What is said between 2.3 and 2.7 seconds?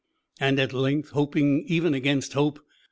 hope.